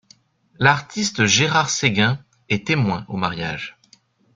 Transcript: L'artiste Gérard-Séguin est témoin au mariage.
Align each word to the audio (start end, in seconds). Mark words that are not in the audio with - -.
L'artiste 0.57 1.27
Gérard-Séguin 1.27 2.17
est 2.49 2.65
témoin 2.65 3.05
au 3.07 3.17
mariage. 3.17 3.77